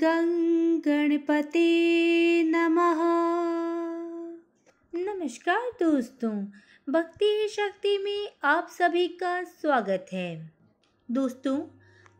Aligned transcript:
गणपते 0.00 1.66
नमः। 2.42 2.98
नमस्कार 4.94 5.60
दोस्तों, 5.60 6.46
भक्ति 6.92 7.48
शक्ति 7.50 7.98
में 7.98 8.28
आप 8.44 8.68
सभी 8.70 9.08
का 9.08 9.42
स्वागत 9.42 10.06
है। 10.12 10.52
दोस्तों, 11.10 11.60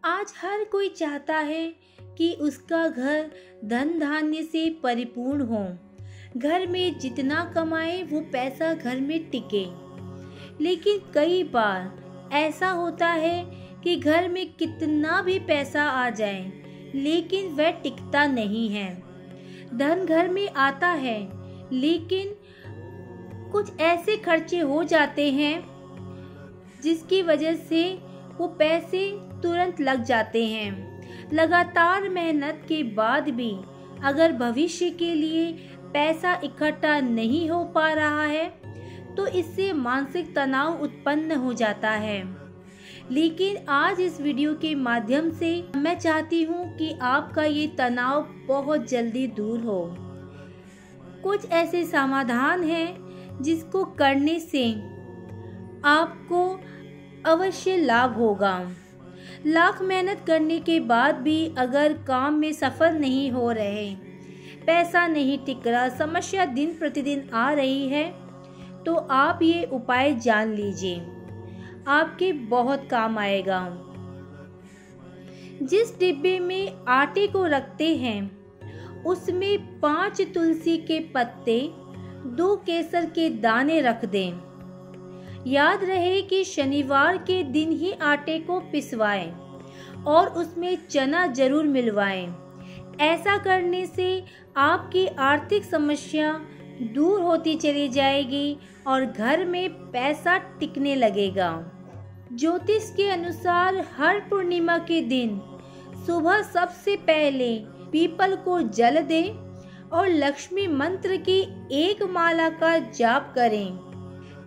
आज 0.05 0.35
हर 0.43 0.65
कोई 0.65 0.89
चाहता 0.89 1.37
है 1.37 1.75
कि 2.03 2.35
उसका 2.41 2.89
घर 2.89 3.31
धन 3.65 3.99
धान्य 3.99 4.43
से 4.43 4.71
परिपूर्ण 4.83 5.41
हो। 5.41 5.69
घर 6.37 6.67
में 6.67 6.99
जितना 6.99 7.53
कमाए, 7.55 8.03
वो 8.03 8.21
पैसा 8.21 8.75
घर 8.75 9.01
में 9.01 9.31
टिके। 9.31 9.67
लेकिन 10.65 11.13
कई 11.15 11.45
बार 11.45 12.09
ऐसा 12.33 12.71
होता 12.71 13.09
है 13.09 13.45
कि 13.85 13.97
घर 13.97 14.29
में 14.29 14.53
कितना 14.53 15.23
भी 15.23 15.39
पैसा 15.39 15.83
आ 15.83 16.11
जाए 16.11 16.68
लेकिन 16.95 17.49
वह 17.55 17.71
टिकता 17.71 18.27
नहीं 18.27 18.69
है। 18.69 18.91
धन 19.75 20.05
घर 20.07 20.29
में 20.29 20.49
आता 20.49 20.89
है, 20.89 21.21
लेकिन 21.73 22.35
कुछ 23.53 23.81
ऐसे 23.81 24.17
खर्चे 24.17 24.59
हो 24.59 24.83
जाते 24.85 25.31
हैं, 25.31 25.65
जिसकी 26.83 27.23
वजह 27.23 27.55
से 27.55 27.83
वो 28.39 28.49
पैसे 28.49 29.11
तुरंत 29.43 29.81
लग 29.81 30.05
जाते 30.05 30.45
हैं। 30.47 31.31
लगातार 31.33 32.09
मेहनत 32.09 32.65
के 32.69 32.83
बाद 32.93 33.29
भी 33.29 33.51
अगर 34.05 34.33
भविष्य 34.33 34.91
के 34.91 35.15
लिए 35.15 35.53
पैसा 35.93 36.41
इकट्ठा 36.45 36.99
नहीं 37.01 37.49
हो 37.51 37.65
पा 37.65 37.93
रहा 37.93 38.25
है 38.25 38.47
तो 39.17 39.27
इससे 39.27 39.73
मानसिक 39.73 40.35
तनाव 40.35 40.83
उत्पन्न 40.83 41.37
हो 41.37 41.53
जाता 41.53 41.91
है। 41.91 42.48
लेकिन 43.11 43.57
आज 43.69 44.01
इस 44.01 44.21
वीडियो 44.21 44.53
के 44.55 44.75
माध्यम 44.75 45.31
से 45.31 45.51
मैं 45.77 45.99
चाहती 45.99 46.43
हूँ 46.43 46.67
कि 46.77 46.93
आपका 47.03 47.45
ये 47.45 47.67
तनाव 47.79 48.27
बहुत 48.49 48.89
जल्दी 48.89 49.27
दूर 49.27 49.61
हो। 49.61 49.81
कुछ 51.23 51.49
ऐसे 51.51 51.85
समाधान 51.85 52.65
हैं 52.65 53.43
जिसको 53.43 53.85
करने 53.95 54.39
से 54.41 54.71
आपको 55.87 56.45
अवश्य 57.27 57.77
लाभ 57.77 58.17
होगा। 58.17 58.59
लाख 59.47 59.83
मेहनत 59.83 60.25
करने 60.27 60.59
के 60.61 60.79
बाद 60.83 61.15
भी 61.15 61.55
अगर 61.59 61.93
काम 62.09 62.35
में 62.35 62.53
सफल 62.53 62.95
नहीं 62.95 63.31
हो 63.31 63.51
रहे, 63.53 63.91
पैसा 64.67 65.07
नहीं 65.07 65.39
टिक 65.39 65.67
रहा, 65.67 65.89
समस्या 65.89 66.45
दिन 66.47 66.79
प्रतिदिन 66.79 67.29
आ 67.35 67.51
रही 67.53 67.89
है 67.89 68.09
तो 68.87 68.95
आप 68.95 69.39
ये 69.43 69.65
उपाय 69.65 70.15
जान 70.17 70.55
लीजिए। 70.55 71.01
आपके 71.89 72.33
बहुत 72.33 72.89
काम 72.91 73.19
आएगा। 73.19 73.61
जिस 75.63 75.99
डिब्बे 75.99 76.39
में 76.39 76.85
आटे 76.89 77.27
को 77.27 77.45
रखते 77.47 77.97
हैं, 77.97 78.39
उसमें 79.05 79.81
पाँच 79.81 80.21
तुलसी 80.35 80.77
के 80.77 80.99
पत्ते, 81.01 81.61
दो 82.27 82.57
केसर 82.57 83.05
के 83.05 83.31
दाने 83.31 83.81
रख 83.81 84.05
दें। 84.05 84.41
याद 85.47 85.85
रहे 85.85 86.23
कि 86.23 86.45
शनिवार 86.45 87.17
के 87.17 87.43
दिन 87.43 87.73
ही 87.73 87.93
आटे 87.93 88.39
को 88.39 88.61
पिसवाएँ 88.61 89.33
और 90.07 90.29
उसमें 90.29 90.77
चना 90.91 91.27
ज़रूर 91.27 91.65
मिलवाएँ। 91.65 92.27
ऐसा 93.01 93.37
करने 93.37 93.87
से 93.87 94.25
आपकी 94.57 95.07
आर्थिक 95.07 95.65
समस्या 95.65 96.33
दूर 96.95 97.21
होती 97.21 97.55
चली 97.55 97.89
जाएगी 97.89 98.57
और 98.87 99.05
घर 99.05 99.45
में 99.45 99.69
पैसा 99.91 100.39
टिकने 100.39 100.95
लगेगा। 100.95 101.51
ज्योतिष 102.33 102.91
के 102.91 103.09
अनुसार 103.11 103.77
हर 103.99 104.19
पूर्णिमा 104.21 104.79
के 104.79 105.01
दिन 105.01 105.41
सुबह 106.07 106.43
सबसे 106.43 106.97
पहले 106.97 107.59
पीपल 107.93 108.37
को 108.37 108.61
जल 108.61 109.01
दें 109.01 109.35
और 109.89 110.09
लक्ष्मी 110.09 110.67
मंत्र 110.67 111.17
की 111.17 111.39
एक 111.73 112.03
माला 112.03 112.49
का 112.49 112.79
जाप 112.79 113.33
करें। 113.35 113.79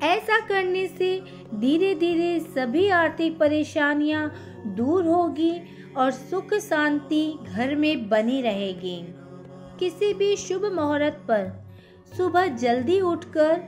ऐसा 0.04 0.40
करने 0.40 0.88
से 0.88 1.24
धीरे 1.56 1.96
धीरे 1.96 2.40
सभी 2.40 2.88
आर्थिक 2.90 3.40
परेशानियाँ 3.40 4.32
दूर 4.68 5.08
होगी 5.08 5.52
और 5.98 6.12
सुख 6.12 6.54
शांति 6.54 7.34
घर 7.48 7.76
में 7.76 8.10
बनी 8.10 8.42
रहेगी। 8.42 8.98
किसी 9.80 10.14
भी 10.14 10.36
शुभ 10.36 10.66
मुहूर्त 10.66 11.26
पर 11.28 11.68
सुबह 12.18 12.48
जल्दी 12.48 13.02
उठकर 13.02 13.62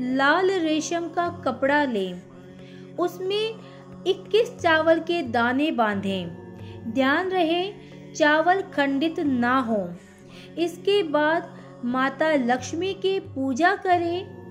लाल 0.00 0.50
रेशम 0.50 1.08
का 1.08 1.28
कपड़ा 1.28 1.84
लें। 1.84 2.31
उसमें 3.00 3.54
21 4.06 4.58
चावल 4.60 4.98
के 4.98 5.22
दाने 5.22 5.70
बांधें। 5.70 6.28
ध्यान 6.92 7.28
रहे, 7.28 7.72
चावल 8.16 8.60
खंडित 8.60 9.20
ना 9.20 9.58
हो। 9.58 9.90
इसके 10.58 11.02
बाद 11.02 11.56
माता 11.84 12.32
लक्ष्मी 12.32 12.94
की 12.94 13.20
पूजा 13.20 13.74
करें। 13.74 14.42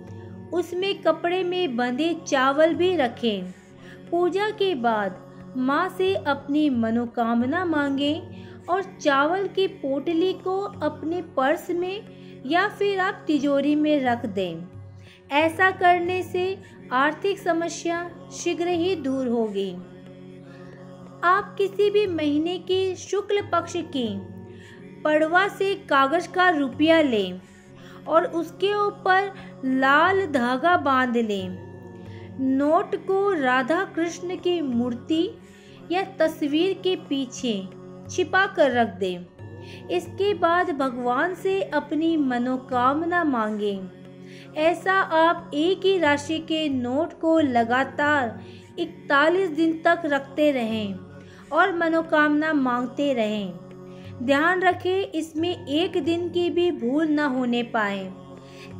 उसमें 0.49 1.01
कपड़े 1.01 1.43
में 1.43 1.77
बंधे 1.77 2.17
चावल 2.27 2.73
भी 2.73 2.95
रखें। 2.95 3.43
पूजा 4.11 4.49
के 4.49 4.75
बाद 4.75 5.31
माँ 5.57 5.95
से 5.97 6.15
अपनी 6.15 6.69
मनोकामना 6.69 7.65
मांगें 7.65 8.45
और 8.69 8.83
चावल 8.83 9.47
की 9.47 9.67
पोटली 9.67 10.33
को 10.33 10.59
अपने 10.61 11.21
पर्स 11.21 11.69
में 11.69 12.03
या 12.45 12.67
फिर 12.67 12.99
आप 12.99 13.23
तिजोरी 13.27 13.75
में 13.75 14.03
रख 14.03 14.25
दें। 14.25 14.80
ऐसा 15.31 15.71
करने 15.71 16.23
से 16.23 16.59
आर्थिक 16.91 17.39
समस्या 17.39 18.09
शीघ्र 18.31 18.67
ही 18.67 18.95
दूर 18.95 19.27
होगी। 19.27 19.71
आप 21.23 21.55
किसी 21.57 21.89
भी 21.89 22.07
महीने 22.07 22.57
के 22.57 22.95
शुक्ल 22.95 23.41
पक्ष 23.41 23.73
की 23.75 24.21
पड़वा 25.01 25.47
से 25.47 25.75
कागज़ 25.75 26.27
का 26.27 26.49
रुपया 26.49 27.01
लें 27.01 27.41
और 28.07 28.25
उसके 28.25 28.73
ऊपर 28.73 29.33
लाल 29.65 30.25
धागा 30.25 30.77
बाँध 30.77 31.17
लें। 31.17 31.71
नोट 32.39 32.95
को 32.95 33.33
राधा 33.33 33.83
कृष्ण 33.83 34.35
की 34.35 34.61
मूर्ति 34.61 35.37
या 35.91 36.03
तस्वीर 36.03 36.73
के 36.73 36.95
पीछे 36.95 37.67
छिपा 38.09 38.45
कर 38.45 38.71
रख 38.71 38.87
दें। 38.87 39.25
इसके 39.87 40.33
बाद 40.33 40.69
भगवान 40.69 41.35
से 41.35 41.61
अपनी 41.61 42.17
मनोकामना 42.17 43.23
मांगें। 43.23 44.00
ऐसा 44.55 44.93
आप 44.93 45.51
एक 45.53 45.85
ही 45.85 45.97
राशि 45.97 46.39
के 46.39 46.69
नोट 46.69 47.19
को 47.19 47.39
लगातार 47.39 48.39
41 48.79 49.49
दिन 49.49 49.81
तक 49.85 50.01
रखते 50.05 50.51
रहें 50.51 50.95
और 51.51 51.77
मनोकामना 51.77 52.53
मांगते 52.53 53.13
रहें। 53.13 53.53
ध्यान 54.23 54.61
रखें, 54.61 55.11
इसमें 55.11 55.67
एक 55.67 56.03
दिन 56.03 56.29
की 56.29 56.49
भी 56.49 56.71
भूल 56.71 57.07
न 57.07 57.19
होने 57.19 57.63
पाए। 57.63 58.13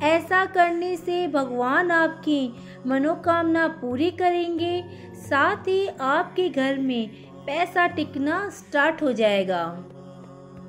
ऐसा 0.03 0.45
करने 0.45 0.95
से 0.95 1.27
भगवान 1.27 1.91
आपकी 1.91 2.53
मनोकामना 2.87 3.67
पूरी 3.67 4.11
करेंगे, 4.11 4.83
साथ 5.13 5.67
ही 5.67 5.87
आपके 6.01 6.49
घर 6.49 6.77
में 6.77 7.09
पैसा 7.45 7.87
टिकना 7.87 8.49
स्टार्ट 8.49 9.01
हो 9.01 9.13
जाएगा। 9.13 9.85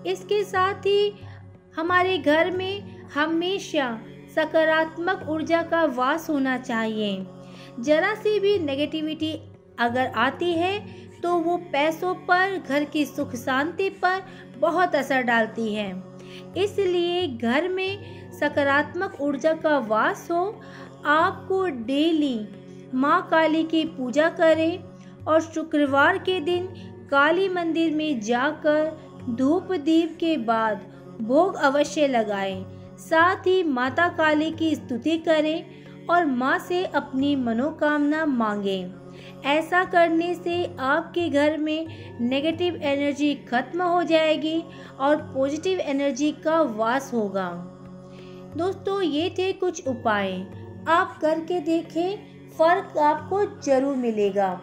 इसके 0.06 0.44
साथ 0.44 0.74
ही 0.74 1.14
हमारे 1.76 2.18
घर 2.18 2.50
में 2.50 3.06
हमेशा 3.14 3.98
सकारात्मक 4.34 5.26
ऊर्जा 5.30 5.62
का 5.62 5.84
वास 5.94 6.28
होना 6.30 6.56
चाहिए। 6.58 7.26
जरा 7.80 8.14
सी 8.14 8.38
भी 8.40 8.58
नेगेटिविटी 8.58 9.32
अगर 9.78 10.06
आती 10.16 10.52
है 10.52 10.78
तो 11.22 11.36
वो 11.36 11.56
पैसों 11.72 12.14
पर, 12.14 12.56
घर 12.58 12.84
की 12.84 13.04
सुख 13.04 13.34
शांति 13.36 13.88
पर 14.02 14.22
बहुत 14.58 14.94
असर 14.94 15.22
डालती 15.22 15.74
है। 15.74 15.90
इसलिए 16.56 17.26
घर 17.28 17.68
में 17.68 18.30
सकारात्मक 18.32 19.20
ऊर्जा 19.20 19.52
का 19.54 19.76
वास 19.78 20.26
हो, 20.30 20.60
आपको 21.06 21.66
डेली 21.66 22.48
माँ 22.94 23.20
काली 23.30 23.62
की 23.64 23.84
पूजा 23.88 24.28
करें 24.30 25.24
और 25.24 25.40
शुक्रवार 25.42 26.18
के 26.18 26.40
दिन 26.40 26.66
काली 27.10 27.48
मंदिर 27.48 27.94
में 27.94 28.20
जाकर 28.20 28.90
धूप 29.30 29.72
दीप 29.74 30.16
के 30.20 30.36
बाद 30.42 30.86
भोग 31.20 31.54
अवश्य 31.54 32.06
लगाएँ। 32.08 32.64
साथ 33.02 33.46
ही 33.46 33.62
माता 33.62 34.08
काली 34.08 34.50
की 34.50 34.74
स्तुति 34.74 35.16
करें 35.18 36.06
और 36.06 36.24
माँ 36.26 36.58
से 36.58 36.84
अपनी 36.84 37.34
मनोकामना 37.36 38.24
मांगें। 38.26 39.02
ऐसा 39.46 39.84
करने 39.84 40.34
से 40.34 40.64
आपके 40.80 41.28
घर 41.28 41.56
में 41.58 41.86
नेगेटिव 42.20 42.76
एनर्जी 42.76 43.34
खत्म 43.50 43.82
हो 43.82 44.02
जाएगी 44.02 44.62
और 45.00 45.16
पॉजिटिव 45.34 45.78
एनर्जी 45.78 46.30
का 46.44 46.60
वास 46.62 47.10
होगा। 47.14 47.48
दोस्तों, 48.56 49.00
ये 49.02 49.28
थे 49.30 49.52
कुछ 49.52 49.86
उपाय। 49.86 50.32
आप 50.88 51.18
करके 51.20 51.60
देखें, 51.60 52.50
फ़र्क 52.50 52.98
आपको 52.98 53.44
ज़रूर 53.62 53.96
मिलेगा। 53.96 54.54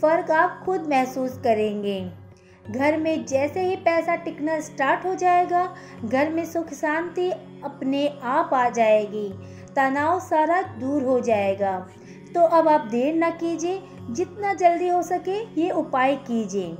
फ़र्क 0.00 0.30
आप 0.30 0.62
खुद 0.64 0.86
महसूस 0.88 1.38
करेंगे। 1.38 2.21
घर 2.70 2.96
में 2.96 3.24
जैसे 3.26 3.60
ही 3.60 3.76
पैसा 3.78 4.14
टिकना 4.16 4.58
स्टार्ट 4.60 5.04
हो 5.06 5.14
जाएगा, 5.14 5.64
घर 6.04 6.30
में 6.30 6.44
सुख 6.44 6.72
शांति 6.74 7.30
अपने 7.64 8.06
आप 8.22 8.54
आ 8.54 8.68
जाएगी। 8.70 9.28
तनाव 9.76 10.20
सारा 10.20 10.60
दूर 10.78 11.02
हो 11.02 11.18
जाएगा। 11.20 11.78
तो 12.34 12.40
अब 12.48 12.68
आप 12.68 12.86
देर 12.90 13.14
ना 13.14 13.30
कीजिए, 13.32 13.82
जितना 14.10 14.54
जल्दी 14.54 14.88
हो 14.88 15.02
सके 15.02 15.38
ये 15.60 15.70
उपाय 15.72 16.14
कीजिए। 16.18 16.76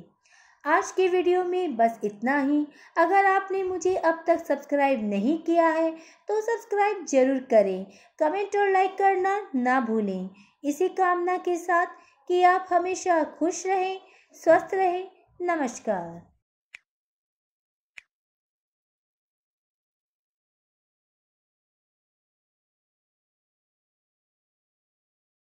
आज 0.64 0.90
के 0.90 1.06
वीडियो 1.08 1.42
में 1.44 1.76
बस 1.76 1.98
इतना 2.04 2.38
ही। 2.40 2.66
अगर 2.96 3.26
आपने 3.26 3.62
मुझे 3.64 3.94
अब 3.96 4.22
तक 4.26 4.44
सब्सक्राइब 4.46 5.02
नहीं 5.04 5.36
किया 5.38 5.68
है 5.68 5.90
तो 6.28 6.40
सब्सक्राइब 6.40 7.04
ज़रूर 7.06 7.38
करें। 7.50 7.86
कमेंट 8.18 8.56
और 8.56 8.70
लाइक 8.70 8.96
करना 8.98 9.36
ना 9.54 9.80
भूलें। 9.80 10.28
इसी 10.64 10.88
कामना 10.90 11.36
के 11.38 11.56
साथ 11.56 11.86
कि 12.30 12.42
आप 12.44 12.68
हमेशा 12.72 13.22
खुश 13.38 13.66
रहें, 13.66 13.98
स्वस्थ 14.42 14.74
रहें 14.74 15.08
नमस्कार। 15.42 16.31